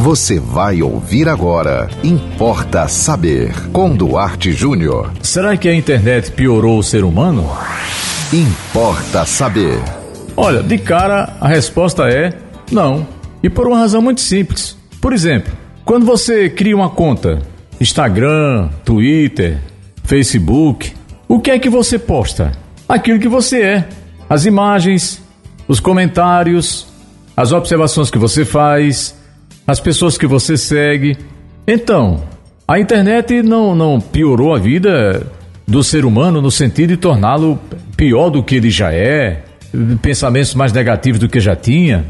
[0.00, 1.86] Você vai ouvir agora.
[2.02, 3.52] Importa saber.
[3.70, 5.12] Com Duarte Júnior.
[5.22, 7.46] Será que a internet piorou o ser humano?
[8.32, 9.78] Importa saber.
[10.34, 12.32] Olha, de cara a resposta é
[12.72, 13.06] não.
[13.42, 14.74] E por uma razão muito simples.
[15.02, 15.52] Por exemplo,
[15.84, 17.42] quando você cria uma conta,
[17.78, 19.58] Instagram, Twitter,
[20.04, 20.94] Facebook,
[21.28, 22.52] o que é que você posta?
[22.88, 23.88] Aquilo que você é.
[24.30, 25.22] As imagens,
[25.68, 26.86] os comentários,
[27.36, 29.19] as observações que você faz,
[29.70, 31.16] as pessoas que você segue.
[31.66, 32.22] Então,
[32.66, 35.26] a internet não, não piorou a vida
[35.66, 37.58] do ser humano no sentido de torná-lo
[37.96, 39.42] pior do que ele já é,
[40.02, 42.04] pensamentos mais negativos do que já tinha.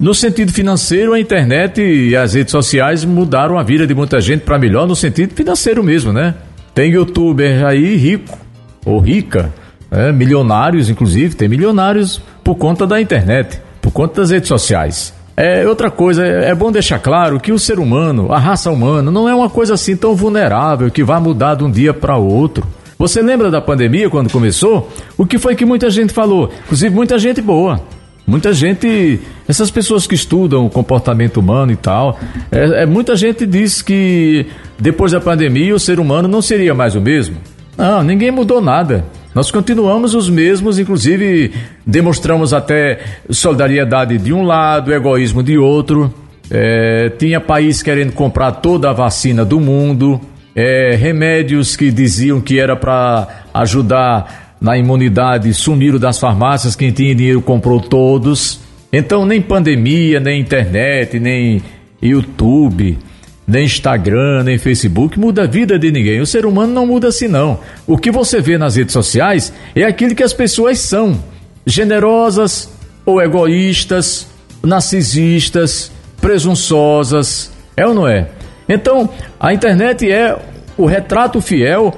[0.00, 4.40] No sentido financeiro, a internet e as redes sociais mudaram a vida de muita gente
[4.40, 6.34] para melhor no sentido financeiro mesmo, né?
[6.74, 8.36] Tem youtuber aí rico
[8.84, 9.52] ou rica,
[9.90, 15.12] é, milionários inclusive, tem milionários por conta da internet, por conta das redes sociais.
[15.36, 19.10] É outra coisa, é, é bom deixar claro que o ser humano, a raça humana,
[19.10, 22.66] não é uma coisa assim tão vulnerável que vai mudar de um dia para outro.
[22.98, 24.90] Você lembra da pandemia quando começou?
[25.16, 26.52] O que foi que muita gente falou?
[26.64, 27.80] Inclusive muita gente boa.
[28.24, 32.18] Muita gente, essas pessoas que estudam o comportamento humano e tal,
[32.50, 34.46] é, é, muita gente diz que
[34.78, 37.36] depois da pandemia o ser humano não seria mais o mesmo.
[37.76, 39.04] Não, ninguém mudou nada.
[39.34, 41.52] Nós continuamos os mesmos, inclusive
[41.86, 46.12] demonstramos até solidariedade de um lado, egoísmo de outro.
[46.50, 50.20] É, tinha país querendo comprar toda a vacina do mundo,
[50.54, 57.14] é, remédios que diziam que era para ajudar na imunidade sumiram das farmácias, quem tinha
[57.14, 58.60] dinheiro comprou todos.
[58.92, 61.62] Então, nem pandemia, nem internet, nem
[62.02, 62.98] YouTube
[63.46, 66.20] nem Instagram, nem Facebook muda a vida de ninguém.
[66.20, 67.60] O ser humano não muda assim, não.
[67.86, 71.18] O que você vê nas redes sociais é aquilo que as pessoas são:
[71.66, 72.70] generosas
[73.04, 74.28] ou egoístas,
[74.62, 77.52] narcisistas, presunçosas.
[77.76, 78.28] É ou não é?
[78.68, 79.08] Então,
[79.40, 80.36] a internet é
[80.76, 81.94] o retrato fiel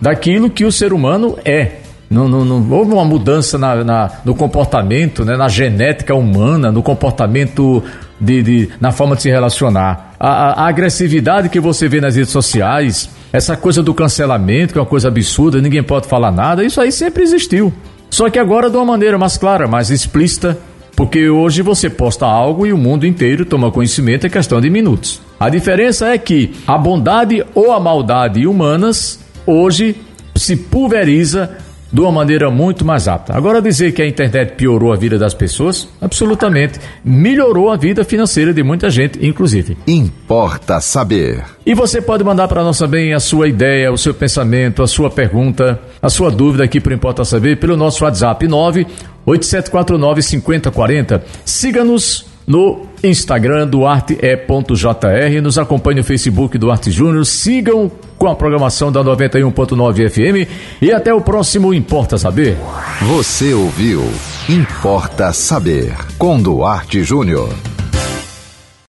[0.00, 1.76] daquilo que o ser humano é.
[2.08, 6.82] Não, não, não houve uma mudança na, na, no comportamento, né, na genética humana, no
[6.82, 7.82] comportamento
[8.20, 10.14] de, de, na forma de se relacionar.
[10.18, 14.82] A, a, agressividade que você vê nas redes sociais, essa coisa do cancelamento, que é
[14.82, 17.72] uma coisa absurda, ninguém pode falar nada, isso aí sempre existiu.
[18.10, 20.58] Só que agora de uma maneira mais clara, mais explícita,
[20.94, 25.20] porque hoje você posta algo e o mundo inteiro toma conhecimento em questão de minutos.
[25.38, 29.96] A diferença é que a bondade ou a maldade humanas hoje
[30.34, 31.58] se pulveriza
[31.92, 33.36] de uma maneira muito mais apta.
[33.36, 36.78] Agora dizer que a internet piorou a vida das pessoas, absolutamente.
[37.04, 39.76] Melhorou a vida financeira de muita gente, inclusive.
[39.86, 41.44] Importa saber.
[41.64, 45.10] E você pode mandar para nós também a sua ideia, o seu pensamento, a sua
[45.10, 51.24] pergunta, a sua dúvida aqui para Importa Saber pelo nosso WhatsApp 98749 5040.
[51.44, 59.02] Siga-nos no Instagram duarte.jr, nos acompanhe no Facebook Duarte Júnior, sigam com a programação da
[59.02, 60.50] 91.9 FM
[60.80, 62.56] e até o próximo Importa Saber.
[63.02, 64.02] Você ouviu
[64.48, 67.75] Importa Saber com Duarte Júnior.